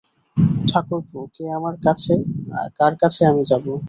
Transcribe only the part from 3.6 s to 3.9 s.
আমি।